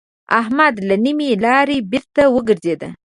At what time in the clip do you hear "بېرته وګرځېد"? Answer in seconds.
1.91-2.81